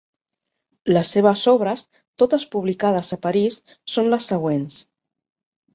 [0.95, 1.83] Les seves obres,
[2.23, 3.61] totes publicades a París,
[3.97, 4.83] són les següents.